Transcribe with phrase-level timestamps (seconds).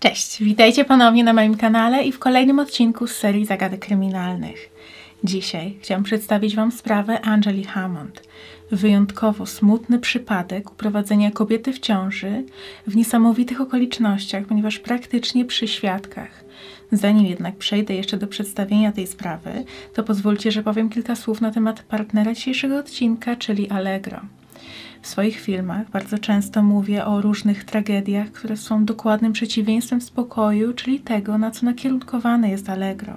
[0.00, 4.70] Cześć, witajcie ponownie na moim kanale i w kolejnym odcinku z serii Zagadek Kryminalnych.
[5.24, 8.22] Dzisiaj chciałam przedstawić Wam sprawę Angeli Hammond.
[8.72, 12.44] Wyjątkowo smutny przypadek uprowadzenia kobiety w ciąży
[12.86, 16.44] w niesamowitych okolicznościach, ponieważ praktycznie przy świadkach.
[16.92, 21.50] Zanim jednak przejdę jeszcze do przedstawienia tej sprawy, to pozwólcie, że powiem kilka słów na
[21.50, 24.20] temat partnera dzisiejszego odcinka, czyli Allegro.
[25.02, 31.00] W swoich filmach bardzo często mówię o różnych tragediach, które są dokładnym przeciwieństwem spokoju, czyli
[31.00, 33.12] tego, na co nakierunkowane jest Allegro.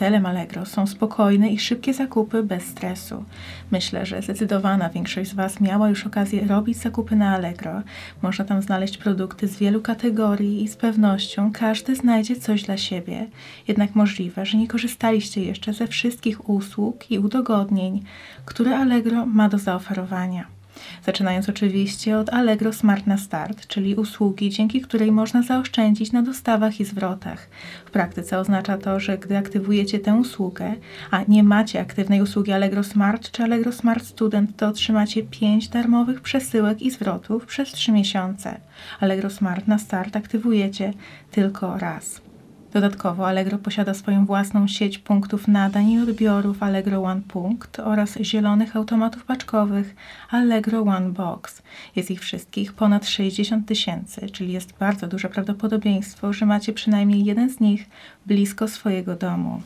[0.00, 3.24] Celem Allegro są spokojne i szybkie zakupy bez stresu.
[3.70, 7.82] Myślę, że zdecydowana większość z Was miała już okazję robić zakupy na Allegro.
[8.22, 13.26] Można tam znaleźć produkty z wielu kategorii i z pewnością każdy znajdzie coś dla siebie.
[13.68, 18.04] Jednak możliwe, że nie korzystaliście jeszcze ze wszystkich usług i udogodnień,
[18.44, 20.59] które Allegro ma do zaoferowania.
[21.06, 26.80] Zaczynając oczywiście od Allegro Smart na Start, czyli usługi, dzięki której można zaoszczędzić na dostawach
[26.80, 27.48] i zwrotach.
[27.86, 30.74] W praktyce oznacza to, że gdy aktywujecie tę usługę,
[31.10, 36.20] a nie macie aktywnej usługi Allegro Smart czy Allegro Smart Student, to otrzymacie 5 darmowych
[36.20, 38.60] przesyłek i zwrotów przez 3 miesiące.
[39.00, 40.92] Allegro Smart na Start aktywujecie
[41.30, 42.29] tylko raz.
[42.72, 48.76] Dodatkowo Allegro posiada swoją własną sieć punktów nadań i odbiorów Allegro One Punkt oraz zielonych
[48.76, 49.96] automatów paczkowych
[50.30, 51.62] Allegro One Box.
[51.96, 57.50] Jest ich wszystkich ponad 60 tysięcy, czyli jest bardzo duże prawdopodobieństwo, że macie przynajmniej jeden
[57.50, 57.86] z nich
[58.26, 59.62] blisko swojego domu.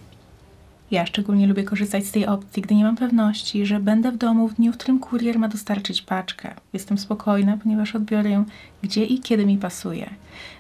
[0.91, 4.49] Ja szczególnie lubię korzystać z tej opcji, gdy nie mam pewności, że będę w domu
[4.49, 6.55] w dniu, w którym kurier ma dostarczyć paczkę.
[6.73, 8.45] Jestem spokojna, ponieważ odbiorę ją
[8.83, 10.11] gdzie i kiedy mi pasuje.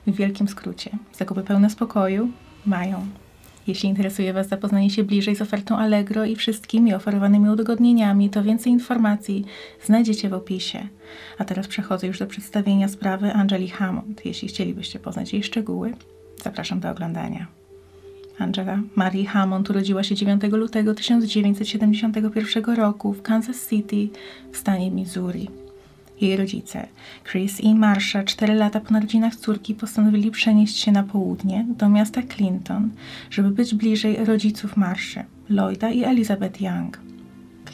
[0.06, 2.30] W wielkim skrócie, zakupy pełne spokoju
[2.66, 3.06] mają.
[3.66, 8.72] Jeśli interesuje Was zapoznanie się bliżej z ofertą Allegro i wszystkimi oferowanymi udogodnieniami, to więcej
[8.72, 9.44] informacji
[9.84, 10.88] znajdziecie w opisie.
[11.38, 14.26] A teraz przechodzę już do przedstawienia sprawy Angeli Hammond.
[14.26, 15.94] Jeśli chcielibyście poznać jej szczegóły,
[16.42, 17.46] zapraszam do oglądania.
[18.38, 24.08] Angela Marie Hammond urodziła się 9 lutego 1971 roku w Kansas City
[24.52, 25.48] w stanie Missouri.
[26.20, 26.86] Jej rodzice,
[27.30, 32.22] Chris i Marsha, 4 lata po narodzinach córki, postanowili przenieść się na południe do miasta
[32.22, 32.90] Clinton,
[33.30, 37.13] żeby być bliżej rodziców Marszy, Lloyda i Elizabeth Young.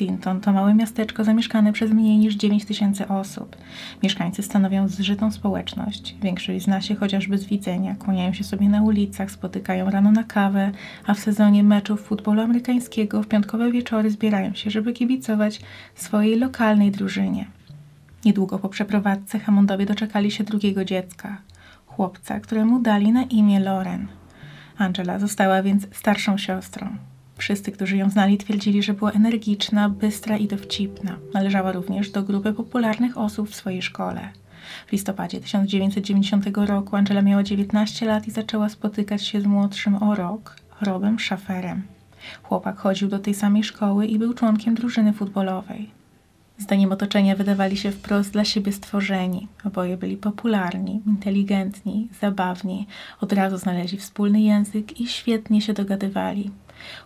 [0.00, 3.56] Clinton to małe miasteczko zamieszkane przez mniej niż 9 tysięcy osób.
[4.02, 6.16] Mieszkańcy stanowią zżytą społeczność.
[6.22, 10.72] Większość zna się chociażby z widzenia, kłaniają się sobie na ulicach, spotykają rano na kawę,
[11.06, 15.60] a w sezonie meczów futbolu amerykańskiego w piątkowe wieczory zbierają się, żeby kibicować
[15.94, 17.46] swojej lokalnej drużynie.
[18.24, 21.36] Niedługo po przeprowadzce Hammondowie doczekali się drugiego dziecka,
[21.86, 24.06] chłopca, któremu dali na imię Loren.
[24.78, 27.09] Angela została więc starszą siostrą.
[27.40, 31.16] Wszyscy, którzy ją znali, twierdzili, że była energiczna, bystra i dowcipna.
[31.34, 34.28] Należała również do grupy popularnych osób w swojej szkole.
[34.86, 40.14] W listopadzie 1990 roku Angela miała 19 lat i zaczęła spotykać się z młodszym o
[40.14, 41.82] rok, Robem Schaferem.
[42.42, 45.90] Chłopak chodził do tej samej szkoły i był członkiem drużyny futbolowej.
[46.58, 49.48] Zdaniem otoczenia wydawali się wprost dla siebie stworzeni.
[49.64, 52.86] Oboje byli popularni, inteligentni, zabawni,
[53.20, 56.50] od razu znaleźli wspólny język i świetnie się dogadywali.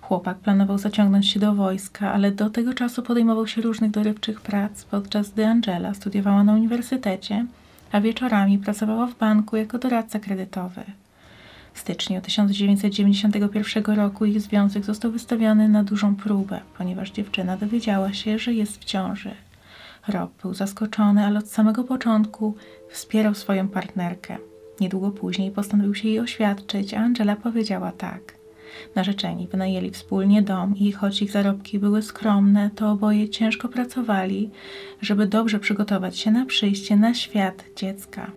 [0.00, 4.84] Chłopak planował zaciągnąć się do wojska, ale do tego czasu podejmował się różnych dorywczych prac,
[4.84, 7.46] podczas gdy Angela studiowała na uniwersytecie,
[7.92, 10.82] a wieczorami pracowała w banku jako doradca kredytowy.
[11.74, 18.38] W styczniu 1991 roku ich związek został wystawiony na dużą próbę, ponieważ dziewczyna dowiedziała się,
[18.38, 19.30] że jest w ciąży.
[20.08, 22.54] Rob był zaskoczony, ale od samego początku
[22.90, 24.36] wspierał swoją partnerkę.
[24.80, 28.43] Niedługo później postanowił się jej oświadczyć, a Angela powiedziała tak.
[28.94, 34.50] Narzeczeni wynajęli wspólnie dom i choć ich zarobki były skromne, to oboje ciężko pracowali,
[35.00, 38.30] żeby dobrze przygotować się na przyjście na świat dziecka.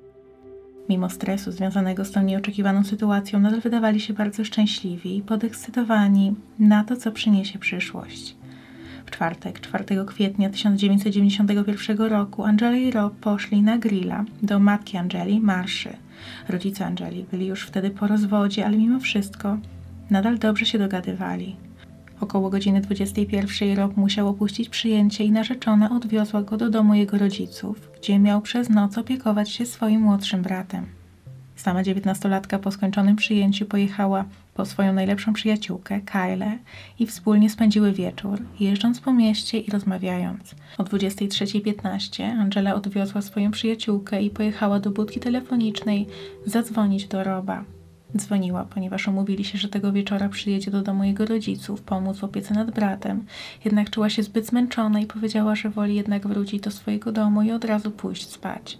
[0.90, 6.84] Mimo stresu związanego z tą nieoczekiwaną sytuacją, nadal wydawali się bardzo szczęśliwi i podekscytowani na
[6.84, 8.36] to, co przyniesie przyszłość.
[9.06, 15.40] W czwartek, 4 kwietnia 1991 roku, Angela i Rob poszli na grilla do matki Angeli,
[15.40, 15.90] Marszy.
[16.50, 19.58] Rodzice Angeli byli już wtedy po rozwodzie, ale mimo wszystko
[20.10, 21.56] nadal dobrze się dogadywali.
[22.22, 27.90] Około godziny 21 Rob musiał opuścić przyjęcie i narzeczona odwiozła go do domu jego rodziców,
[28.00, 30.86] gdzie miał przez noc opiekować się swoim młodszym bratem.
[31.56, 36.58] Sama dziewiętnastolatka po skończonym przyjęciu pojechała po swoją najlepszą przyjaciółkę, Kyle,
[37.00, 40.56] i wspólnie spędziły wieczór, jeżdżąc po mieście i rozmawiając.
[40.78, 46.08] O 23.15 Angela odwiozła swoją przyjaciółkę i pojechała do budki telefonicznej
[46.46, 47.64] zadzwonić do Roba.
[48.16, 52.54] Dzwoniła, ponieważ umówili się, że tego wieczora przyjedzie do domu jego rodziców, pomóc w opiece
[52.54, 53.26] nad bratem.
[53.66, 57.52] Jednak czuła się zbyt zmęczona i powiedziała, że woli jednak wrócić do swojego domu i
[57.52, 58.78] od razu pójść spać.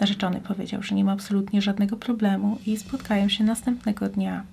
[0.00, 4.44] Narzeczony powiedział, że nie ma absolutnie żadnego problemu i spotkają się następnego dnia.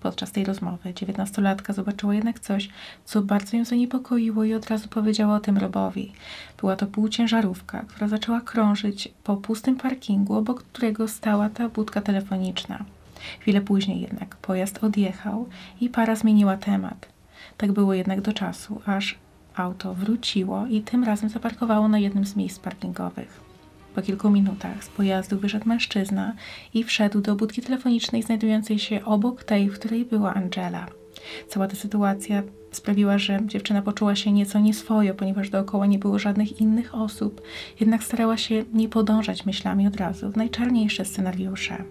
[0.00, 2.68] Podczas tej rozmowy dziewiętnastolatka zobaczyła jednak coś,
[3.04, 6.12] co bardzo ją zaniepokoiło i od razu powiedziała o tym Robowi.
[6.60, 12.84] Była to półciężarówka, która zaczęła krążyć po pustym parkingu, obok którego stała ta budka telefoniczna.
[13.40, 15.48] Chwilę później jednak pojazd odjechał
[15.80, 17.08] i para zmieniła temat.
[17.56, 19.18] Tak było jednak do czasu, aż
[19.56, 23.40] auto wróciło i tym razem zaparkowało na jednym z miejsc parkingowych.
[23.94, 26.34] Po kilku minutach z pojazdu wyszedł mężczyzna
[26.74, 30.86] i wszedł do budki telefonicznej znajdującej się obok tej, w której była Angela.
[31.48, 32.42] Cała ta sytuacja
[32.72, 37.42] sprawiła, że dziewczyna poczuła się nieco nieswojo, ponieważ dookoła nie było żadnych innych osób,
[37.80, 41.84] jednak starała się nie podążać myślami od razu w najczarniejsze scenariusze.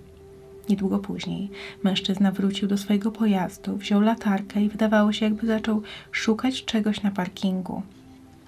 [0.69, 1.49] Niedługo później
[1.83, 5.81] mężczyzna wrócił do swojego pojazdu, wziął latarkę i wydawało się, jakby zaczął
[6.11, 7.81] szukać czegoś na parkingu.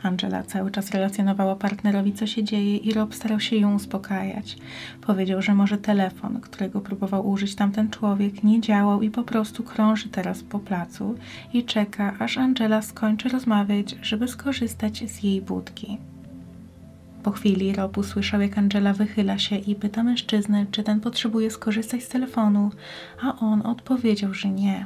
[0.04, 4.58] Angela cały czas relacjonowała partnerowi, co się dzieje, i Rob starał się ją uspokajać.
[5.02, 10.10] Powiedział, że może telefon, którego próbował użyć tamten człowiek, nie działał i po prostu krąży
[10.10, 11.16] teraz po placu
[11.54, 15.98] i czeka, aż Angela skończy rozmawiać, żeby skorzystać z jej budki.
[17.24, 22.04] Po chwili Rob usłyszał, jak Angela wychyla się i pyta mężczyznę, czy ten potrzebuje skorzystać
[22.04, 22.72] z telefonu,
[23.22, 24.86] a on odpowiedział, że nie.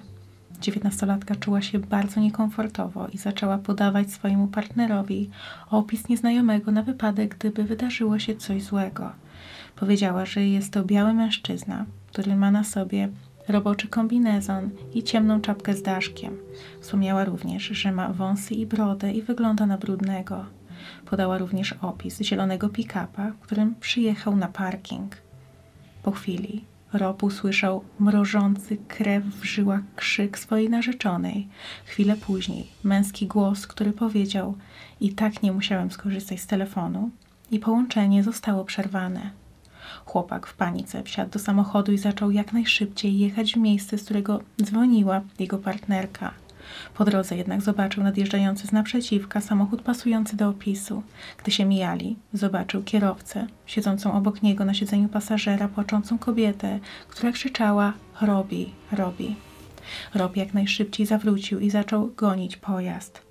[0.61, 5.29] Dziewiętnastolatka czuła się bardzo niekomfortowo i zaczęła podawać swojemu partnerowi
[5.69, 9.11] opis nieznajomego na wypadek, gdyby wydarzyło się coś złego.
[9.75, 13.09] Powiedziała, że jest to biały mężczyzna, który ma na sobie
[13.47, 16.37] roboczy kombinezon i ciemną czapkę z daszkiem.
[16.81, 20.45] Wspomniała również, że ma wąsy i brodę i wygląda na brudnego.
[21.05, 25.17] Podała również opis zielonego pick-upa, którym przyjechał na parking.
[26.03, 31.47] Po chwili Rob usłyszał mrożący krew w żyłach krzyk swojej narzeczonej.
[31.85, 34.55] Chwilę później męski głos, który powiedział:
[35.01, 37.09] I tak nie musiałem skorzystać z telefonu,
[37.51, 39.31] i połączenie zostało przerwane.
[40.05, 44.39] Chłopak w panice wsiadł do samochodu i zaczął jak najszybciej jechać w miejsce, z którego
[44.63, 46.33] dzwoniła jego partnerka.
[46.93, 51.03] Po drodze jednak zobaczył nadjeżdżający z naprzeciwka samochód pasujący do opisu.
[51.37, 57.93] Gdy się mijali, zobaczył kierowcę, siedzącą obok niego na siedzeniu pasażera, płaczącą kobietę, która krzyczała
[58.21, 59.35] Robi, Robi.
[60.13, 63.30] Rob jak najszybciej zawrócił i zaczął gonić pojazd.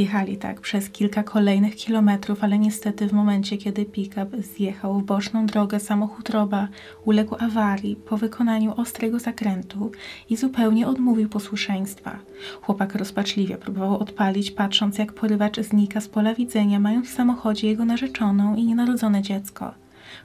[0.00, 5.46] Jechali tak przez kilka kolejnych kilometrów, ale niestety w momencie, kiedy pick-up zjechał w boczną
[5.46, 6.68] drogę, samochód Roba
[7.04, 9.90] uległ awarii po wykonaniu ostrego zakrętu
[10.30, 12.18] i zupełnie odmówił posłuszeństwa.
[12.62, 17.84] Chłopak rozpaczliwie próbował odpalić, patrząc jak porywacz znika z pola widzenia, mając w samochodzie jego
[17.84, 19.74] narzeczoną i nienarodzone dziecko.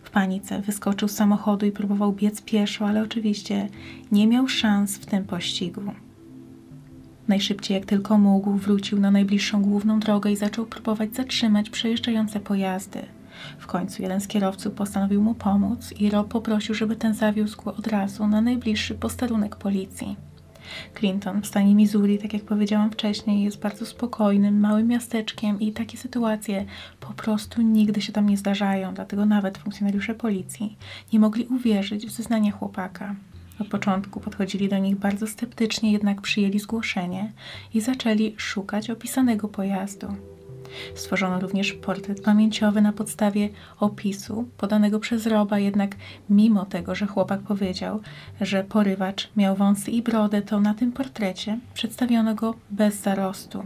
[0.04, 3.70] W panice wyskoczył z samochodu i próbował biec pieszo, ale oczywiście
[4.12, 5.82] nie miał szans w tym pościgu.
[7.28, 13.02] Najszybciej jak tylko mógł, wrócił na najbliższą główną drogę i zaczął próbować zatrzymać przejeżdżające pojazdy.
[13.60, 17.76] W końcu jeden z kierowców postanowił mu pomóc i Rob poprosił, żeby ten zawiózł go
[17.76, 20.16] od razu na najbliższy posterunek policji.
[21.00, 25.98] Clinton w stanie Missouri, tak jak powiedziałam wcześniej, jest bardzo spokojnym, małym miasteczkiem i takie
[25.98, 26.66] sytuacje
[27.00, 30.78] po prostu nigdy się tam nie zdarzają, dlatego nawet funkcjonariusze policji
[31.14, 33.16] nie mogli uwierzyć w zeznania chłopaka.
[33.60, 37.32] Od początku podchodzili do nich bardzo sceptycznie, jednak przyjęli zgłoszenie
[37.74, 40.08] i zaczęli szukać opisanego pojazdu.
[40.96, 45.96] Stworzono również portret pamięciowy na podstawie opisu podanego przez Roba, jednak
[46.30, 48.02] mimo tego, że chłopak powiedział,
[48.42, 53.64] że porywacz miał wąsy i brodę, to na tym portrecie przedstawiono go bez zarostu.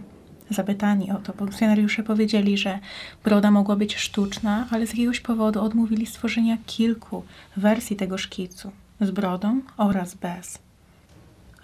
[0.49, 2.79] Zapytani o to, funkcjonariusze powiedzieli, że
[3.23, 7.23] broda mogła być sztuczna, ale z jakiegoś powodu odmówili stworzenia kilku
[7.57, 10.59] wersji tego szkicu z brodą oraz bez.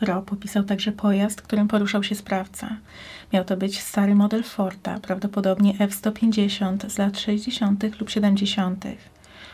[0.01, 2.77] Rob opisał także pojazd, którym poruszał się sprawca.
[3.33, 7.99] Miał to być stary model Forda, prawdopodobnie F-150 z lat 60.
[7.99, 8.85] lub 70.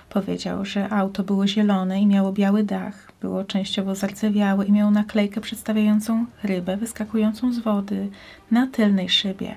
[0.10, 5.42] Powiedział, że auto było zielone i miało biały dach, było częściowo zardzewiałe i miało naklejkę
[5.42, 8.10] przedstawiającą rybę wyskakującą z wody
[8.52, 9.56] na tylnej szybie.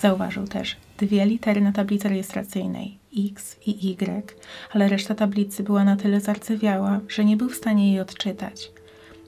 [0.00, 4.36] Zauważył też dwie litery na tablicy rejestracyjnej X i Y,
[4.72, 8.72] ale reszta tablicy była na tyle zarcewiała, że nie był w stanie jej odczytać.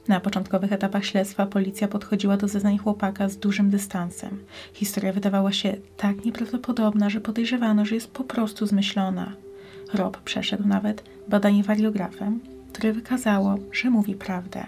[0.07, 4.43] Na początkowych etapach śledztwa policja podchodziła do zeznań chłopaka z dużym dystansem.
[4.73, 9.33] Historia wydawała się tak nieprawdopodobna, że podejrzewano, że jest po prostu zmyślona.
[9.93, 12.39] Rob przeszedł nawet badanie wariografem
[12.71, 14.65] które wykazało, że mówi prawdę.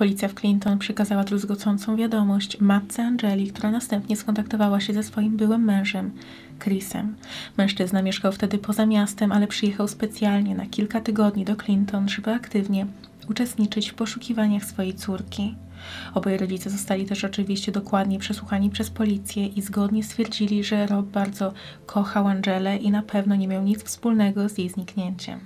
[0.00, 5.64] Policja w Clinton przekazała druzgocącą wiadomość matce Angeli, która następnie skontaktowała się ze swoim byłym
[5.64, 6.10] mężem,
[6.58, 7.16] Chrisem.
[7.58, 12.86] Mężczyzna mieszkał wtedy poza miastem, ale przyjechał specjalnie na kilka tygodni do Clinton, żeby aktywnie
[13.28, 15.54] uczestniczyć w poszukiwaniach swojej córki.
[16.14, 21.52] Obaj rodzice zostali też oczywiście dokładnie przesłuchani przez policję i zgodnie stwierdzili, że Rob bardzo
[21.86, 25.40] kochał Angelę i na pewno nie miał nic wspólnego z jej zniknięciem.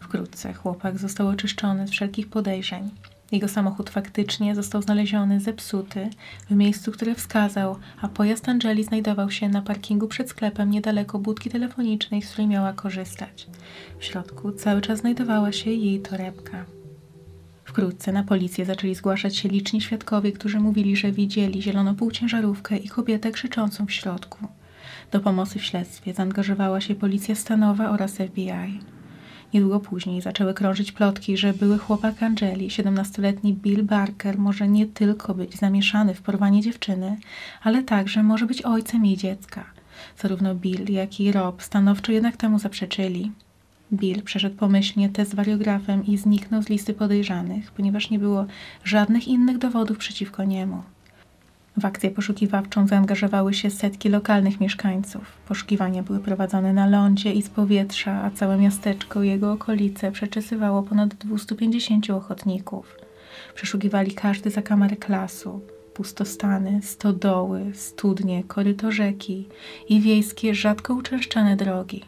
[0.00, 2.90] Wkrótce chłopak został oczyszczony z wszelkich podejrzeń.
[3.34, 6.10] Jego samochód faktycznie został znaleziony zepsuty
[6.50, 11.50] w miejscu, które wskazał, a pojazd Angeli znajdował się na parkingu przed sklepem niedaleko budki
[11.50, 13.46] telefonicznej, z której miała korzystać.
[13.98, 16.64] W środku cały czas znajdowała się jej torebka.
[17.64, 22.88] Wkrótce na policję zaczęli zgłaszać się liczni świadkowie, którzy mówili, że widzieli zieloną półciężarówkę i
[22.88, 24.48] kobietę krzyczącą w środku.
[25.12, 28.93] Do pomocy w śledztwie zaangażowała się policja stanowa oraz FBI.
[29.54, 35.34] Niedługo później zaczęły krążyć plotki, że były chłopak Angeli, 17-letni Bill Barker, może nie tylko
[35.34, 37.16] być zamieszany w porwanie dziewczyny,
[37.62, 39.64] ale także może być ojcem jej dziecka.
[40.18, 43.32] Zarówno Bill, jak i Rob stanowczo jednak temu zaprzeczyli.
[43.92, 48.46] Bill przeszedł pomyślnie test wariografem i zniknął z listy podejrzanych, ponieważ nie było
[48.84, 50.82] żadnych innych dowodów przeciwko niemu.
[51.76, 55.32] W akcję poszukiwawczą zaangażowały się setki lokalnych mieszkańców.
[55.48, 60.82] Poszukiwania były prowadzone na lądzie i z powietrza, a całe miasteczko i jego okolice przeczesywało
[60.82, 62.96] ponad 250 ochotników.
[63.54, 65.60] Przeszukiwali każdy zakamarek lasu,
[65.94, 69.48] pustostany, stodoły, studnie, koryto rzeki
[69.88, 72.02] i wiejskie, rzadko uczęszczane drogi.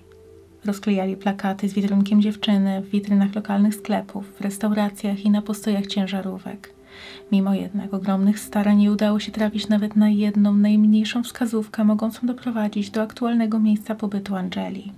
[0.64, 6.75] Rozklejali plakaty z wizerunkiem dziewczyny w witrynach lokalnych sklepów, w restauracjach i na postojach ciężarówek.
[7.33, 12.91] Mimo jednak ogromnych starań nie udało się trafić nawet na jedną najmniejszą wskazówkę mogącą doprowadzić
[12.91, 14.93] do aktualnego miejsca pobytu Angeli.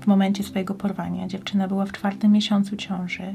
[0.00, 3.34] W momencie swojego porwania dziewczyna była w czwartym miesiącu ciąży.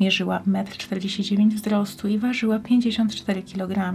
[0.00, 3.94] Mierzyła 1,49 m wzrostu i ważyła 54 kg.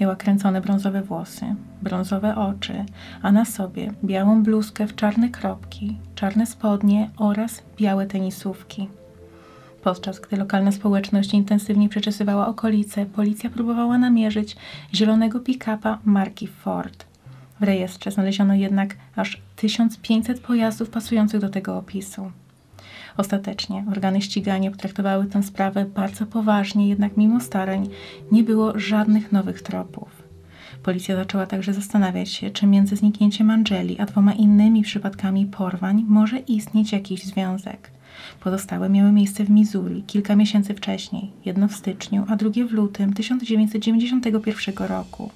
[0.00, 2.84] Miała kręcone brązowe włosy, brązowe oczy,
[3.22, 8.88] a na sobie białą bluzkę w czarne kropki, czarne spodnie oraz białe tenisówki.
[9.84, 14.56] Podczas gdy lokalna społeczność intensywnie przeczesywała okolice, policja próbowała namierzyć
[14.94, 17.06] zielonego pick-upa marki Ford.
[17.60, 22.32] W rejestrze znaleziono jednak aż 1500 pojazdów pasujących do tego opisu.
[23.16, 27.88] Ostatecznie organy ścigania potraktowały tę sprawę bardzo poważnie, jednak mimo starań
[28.32, 30.22] nie było żadnych nowych tropów.
[30.82, 36.38] Policja zaczęła także zastanawiać się, czy między zniknięciem Angeli a dwoma innymi przypadkami porwań może
[36.38, 37.94] istnieć jakiś związek.
[38.40, 43.12] Pozostałe miały miejsce w Missouri kilka miesięcy wcześniej, jedno w styczniu, a drugie w lutym
[43.12, 45.30] 1991 roku.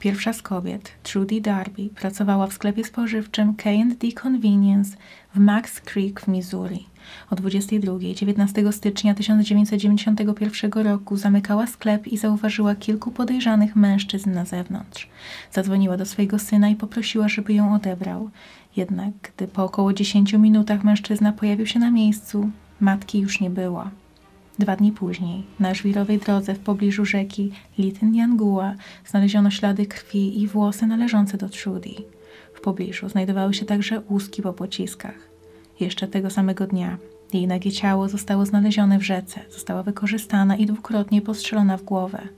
[0.00, 4.96] Pierwsza z kobiet, Trudy Darby, pracowała w sklepie spożywczym K&D Convenience
[5.34, 6.86] w Max Creek w Missouri.
[7.30, 15.08] O 22 19 stycznia 1991 roku zamykała sklep i zauważyła kilku podejrzanych mężczyzn na zewnątrz.
[15.52, 18.30] Zadzwoniła do swojego syna i poprosiła, żeby ją odebrał.
[18.78, 23.90] Jednak gdy po około 10 minutach mężczyzna pojawił się na miejscu, matki już nie było.
[24.58, 28.74] Dwa dni później, na żwirowej drodze w pobliżu rzeki Lityn Yangua,
[29.06, 31.90] znaleziono ślady krwi i włosy należące do Trudy.
[32.54, 35.28] W pobliżu znajdowały się także łuski po pociskach.
[35.80, 36.98] Jeszcze tego samego dnia
[37.32, 42.28] jej nagie ciało zostało znalezione w rzece, została wykorzystana i dwukrotnie postrzelona w głowę.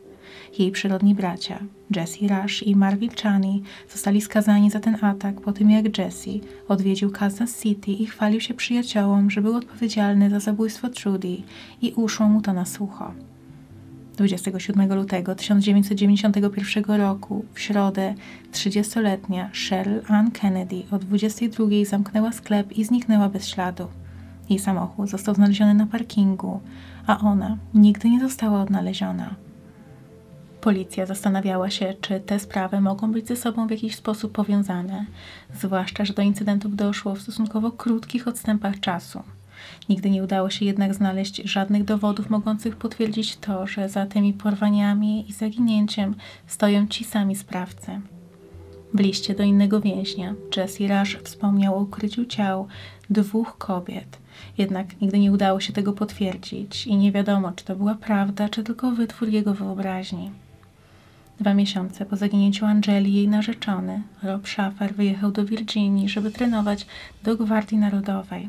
[0.59, 1.59] Jej przyrodni bracia,
[1.97, 6.31] Jesse Rush i Marvin Chani, zostali skazani za ten atak po tym, jak Jesse
[6.69, 11.37] odwiedził Kansas City i chwalił się przyjaciołom, że był odpowiedzialny za zabójstwo Trudy
[11.83, 13.13] i uszło mu to na sucho.
[14.17, 18.15] 27 lutego 1991 roku, w środę,
[18.53, 23.87] 30-letnia Cheryl Ann Kennedy o 22 zamknęła sklep i zniknęła bez śladu.
[24.51, 26.61] Jej samochód został znaleziony na parkingu,
[27.07, 29.35] a ona nigdy nie została odnaleziona.
[30.61, 35.05] Policja zastanawiała się, czy te sprawy mogą być ze sobą w jakiś sposób powiązane,
[35.55, 39.23] zwłaszcza, że do incydentów doszło w stosunkowo krótkich odstępach czasu.
[39.89, 45.31] Nigdy nie udało się jednak znaleźć żadnych dowodów mogących potwierdzić to, że za tymi porwaniami
[45.31, 46.15] i zaginięciem
[46.47, 48.01] stoją ci sami sprawcy.
[48.95, 52.67] W liście do innego więźnia Jesse Rush wspomniał o ukryciu ciał
[53.11, 54.19] dwóch kobiet,
[54.59, 58.65] jednak nigdy nie udało się tego potwierdzić i nie wiadomo, czy to była prawda, czy
[58.65, 60.31] tylko wytwór jego wyobraźni.
[61.41, 66.87] Dwa miesiące po zaginięciu Angeli jej narzeczony, Rob Schaffer, wyjechał do Virginii, żeby trenować
[67.23, 68.49] do Gwardii Narodowej.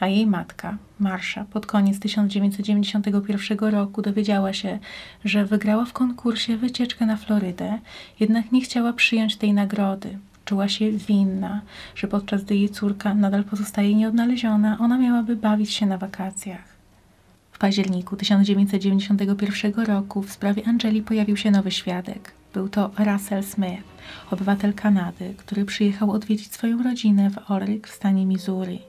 [0.00, 4.78] A jej matka, Marsha, pod koniec 1991 roku dowiedziała się,
[5.24, 7.78] że wygrała w konkursie wycieczkę na Florydę,
[8.20, 10.18] jednak nie chciała przyjąć tej nagrody.
[10.44, 11.60] czuła się winna,
[11.94, 16.73] że podczas gdy jej córka nadal pozostaje nieodnaleziona, ona miałaby bawić się na wakacjach.
[17.54, 22.32] W październiku 1991 roku w sprawie Angeli pojawił się nowy świadek.
[22.54, 23.82] Był to Russell Smith,
[24.30, 28.80] obywatel Kanady, który przyjechał odwiedzić swoją rodzinę w Orrick w stanie Missouri.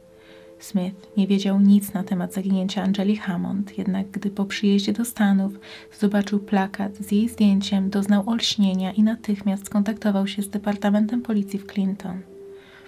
[0.59, 5.53] Smith nie wiedział nic na temat zaginięcia Angeli Hammond, jednak gdy po przyjeździe do Stanów
[5.99, 11.67] zobaczył plakat z jej zdjęciem, doznał olśnienia i natychmiast skontaktował się z Departamentem Policji w
[11.67, 12.34] Clinton.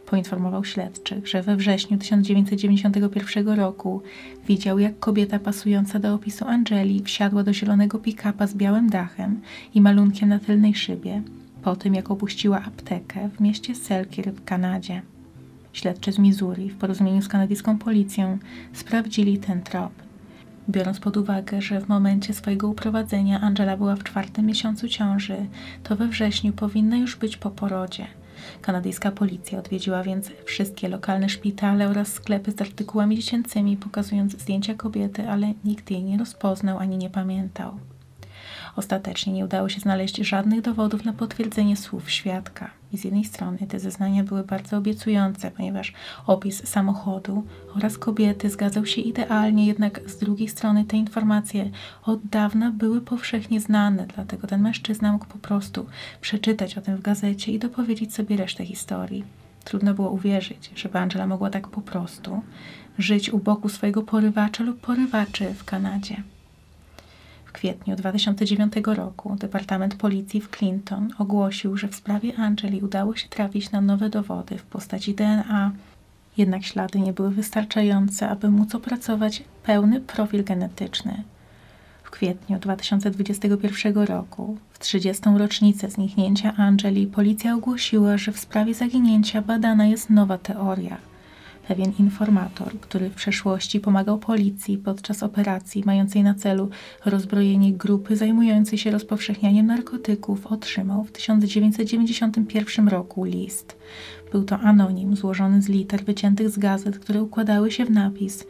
[0.10, 4.02] Poinformował śledczych, że we wrześniu 1991 roku
[4.48, 9.42] widział, jak kobieta pasująca do opisu Angeli wsiadła do zielonego pick-upa z białym dachem
[9.76, 11.22] i malunkiem na tylnej szybie,
[11.62, 15.02] po tym jak opuściła aptekę w mieście Selkirk w Kanadzie.
[15.74, 18.38] Śledczy z Missouri w porozumieniu z kanadyjską policją
[18.74, 19.92] sprawdzili ten trop.
[20.70, 25.38] Biorąc pod uwagę, że w momencie swojego uprowadzenia Angela była w czwartym miesiącu ciąży,
[25.84, 28.08] to we wrześniu powinna już być po porodzie.
[28.62, 35.30] Kanadyjska policja odwiedziła więc wszystkie lokalne szpitale oraz sklepy z artykułami dziecięcymi, pokazując zdjęcia kobiety,
[35.30, 37.80] ale nikt jej nie rozpoznał ani nie pamiętał.
[38.77, 42.69] Ostatecznie nie udało się znaleźć żadnych dowodów na potwierdzenie słów świadka.
[42.93, 45.93] I z jednej strony te zeznania były bardzo obiecujące, ponieważ
[46.27, 47.43] opis samochodu
[47.75, 51.69] oraz kobiety zgadzał się idealnie, jednak z drugiej strony te informacje
[52.03, 55.86] od dawna były powszechnie znane, dlatego ten mężczyzna mógł po prostu
[56.22, 59.24] przeczytać o tym w gazecie i dopowiedzieć sobie resztę historii.
[59.63, 62.41] Trudno było uwierzyć, żeby Angela mogła tak po prostu
[62.98, 66.24] żyć u boku swojego porywacza lub porywaczy w Kanadzie
[67.58, 73.72] kwietniu 2009 roku Departament Policji w Clinton ogłosił, że w sprawie Angeli udało się trafić
[73.72, 75.72] na nowe dowody w postaci DNA,
[76.38, 81.24] jednak ślady nie były wystarczające, aby móc opracować pełny profil genetyczny.
[82.04, 85.24] W kwietniu 2021 roku, w 30.
[85.38, 90.98] rocznicę zniknięcia Angeli, policja ogłosiła, że w sprawie zaginięcia badana jest nowa teoria–
[91.68, 96.70] pewien informator, który w przeszłości pomagał policji podczas operacji mającej na celu
[97.06, 103.76] rozbrojenie grupy zajmującej się rozpowszechnianiem narkotyków, otrzymał w 1991 roku list.
[104.32, 108.44] Był to anonim złożony z liter wyciętych z gazet, które układały się w napis: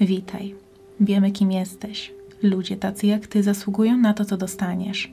[0.00, 0.54] Witaj,
[1.00, 2.12] wiemy kim jesteś.
[2.42, 5.12] Ludzie tacy jak ty zasługują na to, co dostaniesz.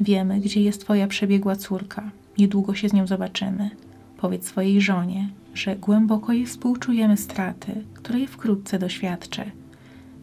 [0.00, 2.10] Wiemy, gdzie jest twoja przebiegła córka.
[2.38, 3.70] Niedługo się z nią zobaczymy.
[4.16, 9.42] Powiedz swojej żonie, że głęboko jej współczujemy straty, której wkrótce doświadczy.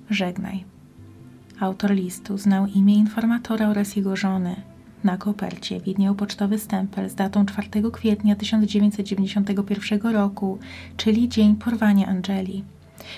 [0.09, 0.63] Żegnaj.
[1.59, 4.55] Autor listu znał imię informatora oraz jego żony.
[5.03, 10.59] Na kopercie widniał pocztowy stempel z datą 4 kwietnia 1991 roku,
[10.97, 12.63] czyli dzień porwania Angeli.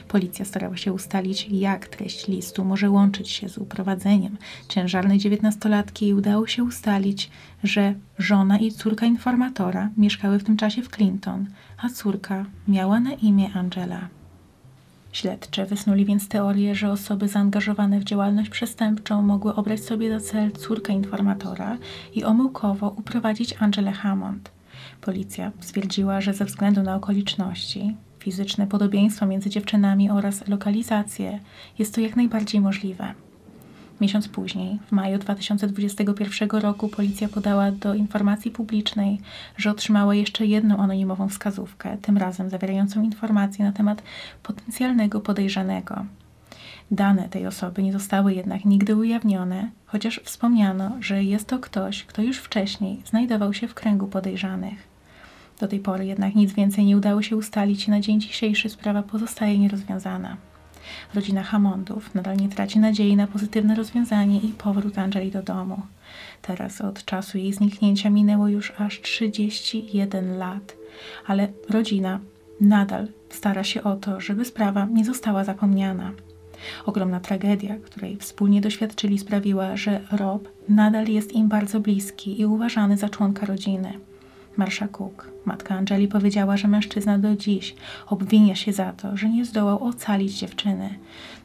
[0.08, 4.38] Policja starała się ustalić, jak treść listu może łączyć się z uprowadzeniem
[4.70, 7.30] ciężarnej dziewiętnastolatki i udało się ustalić,
[7.64, 11.46] że żona i córka informatora mieszkały w tym czasie w Clinton,
[11.78, 14.08] a córka miała na imię Angela.
[15.12, 20.52] Śledcze wysnuli więc teorię, że osoby zaangażowane w działalność przestępczą mogły obrać sobie za cel
[20.52, 21.78] córkę informatora
[22.14, 24.52] i omyłkowo uprowadzić Angelę Hammond.
[25.02, 31.40] Policja stwierdziła, że ze względu na okoliczności fizyczne podobieństwo między dziewczynami oraz lokalizację,
[31.80, 33.14] jest to jak najbardziej możliwe.
[34.02, 39.20] Miesiąc później, w maju 2021 roku, policja podała do informacji publicznej,
[39.58, 44.04] że otrzymała jeszcze jedną anonimową wskazówkę, tym razem zawierającą informacje na temat
[44.44, 46.06] potencjalnego podejrzanego.
[46.92, 52.22] Dane tej osoby nie zostały jednak nigdy ujawnione, chociaż wspomniano, że jest to ktoś, kto
[52.22, 54.95] już wcześniej znajdował się w kręgu podejrzanych.
[55.60, 59.04] Do tej pory jednak nic więcej nie udało się ustalić i na dzień dzisiejszy sprawa
[59.04, 60.38] pozostaje nierozwiązana.
[61.14, 65.82] Rodzina Hammondów nadal nie traci nadziei na pozytywne rozwiązanie i powrót Angeli do domu.
[66.42, 70.76] Teraz od czasu jej zniknięcia minęło już aż 31 lat,
[71.26, 72.20] ale rodzina
[72.62, 76.12] nadal stara się o to, żeby sprawa nie została zapomniana.
[76.86, 82.98] Ogromna tragedia, której wspólnie doświadczyli, sprawiła, że Rob nadal jest im bardzo bliski i uważany
[82.98, 83.94] za członka rodziny.
[84.58, 87.76] Marsza Cook, matka Angeli, powiedziała, że mężczyzna do dziś
[88.08, 90.90] obwinia się za to, że nie zdołał ocalić dziewczyny.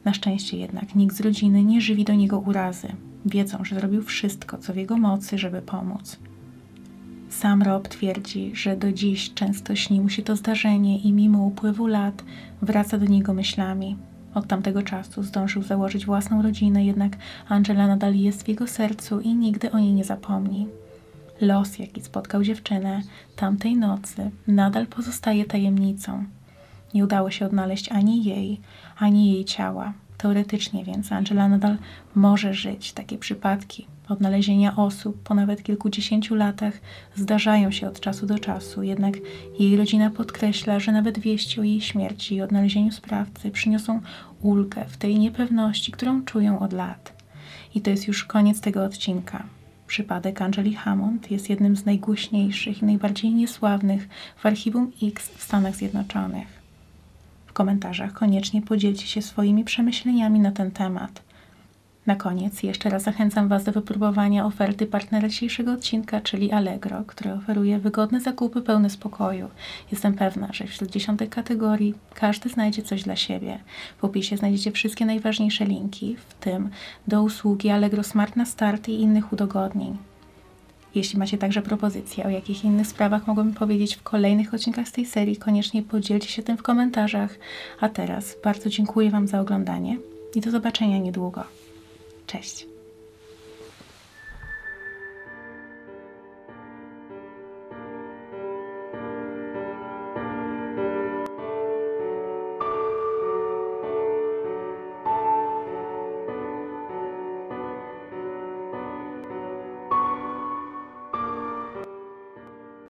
[0.05, 2.87] Na szczęście jednak nikt z rodziny nie żywi do niego urazy.
[3.25, 6.19] Wiedzą, że zrobił wszystko, co w jego mocy, żeby pomóc.
[7.29, 11.87] Sam Rob twierdzi, że do dziś często śni mu się to zdarzenie i mimo upływu
[11.87, 12.23] lat
[12.61, 13.97] wraca do niego myślami.
[14.33, 17.17] Od tamtego czasu zdążył założyć własną rodzinę, jednak
[17.49, 20.67] Angela nadal jest w jego sercu i nigdy o niej nie zapomni.
[21.41, 23.01] Los, jaki spotkał dziewczynę
[23.35, 26.25] tamtej nocy, nadal pozostaje tajemnicą.
[26.93, 28.59] Nie udało się odnaleźć ani jej,
[28.97, 29.93] ani jej ciała.
[30.17, 31.77] Teoretycznie więc Angela nadal
[32.15, 32.93] może żyć.
[32.93, 36.73] Takie przypadki Odnalezienia osób po nawet kilkudziesięciu latach
[37.15, 39.17] zdarzają się od czasu do czasu, jednak
[39.59, 44.01] jej rodzina podkreśla, że nawet wieści o jej śmierci i odnalezieniu sprawcy przyniosą
[44.41, 47.13] ulgę w tej niepewności, którą czują od lat.
[47.75, 49.43] I to jest już koniec tego odcinka.
[49.91, 55.75] Przypadek Angeli Hammond jest jednym z najgłośniejszych i najbardziej niesławnych w archiwum X w Stanach
[55.75, 56.47] Zjednoczonych.
[57.45, 61.21] W komentarzach koniecznie podzielcie się swoimi przemyśleniami na ten temat.
[62.07, 67.33] Na koniec jeszcze raz zachęcam Was do wypróbowania oferty partnera dzisiejszego odcinka, czyli Allegro, który
[67.33, 69.47] oferuje wygodne zakupy pełne spokoju.
[69.91, 73.59] Jestem pewna, że wśród dziesiątek kategorii każdy znajdzie coś dla siebie.
[73.97, 76.69] W opisie znajdziecie wszystkie najważniejsze linki, w tym
[77.07, 79.97] do usługi Allegro Smart na start i innych udogodnień.
[80.95, 85.05] Jeśli macie także propozycje, o jakich innych sprawach mogłabym powiedzieć w kolejnych odcinkach z tej
[85.05, 87.35] serii, koniecznie podzielcie się tym w komentarzach.
[87.79, 89.97] A teraz bardzo dziękuję Wam za oglądanie
[90.35, 91.60] i do zobaczenia niedługo.
[92.31, 92.70] Cześć!